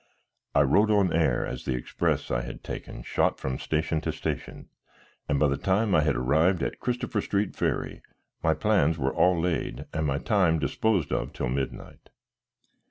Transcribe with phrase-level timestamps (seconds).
[0.55, 4.67] I rode on air as the express I had taken shot from station to station,
[5.29, 8.01] and by the time I had arrived at Christopher Street Ferry
[8.41, 12.09] my plans were all laid and my time disposed of till midnight.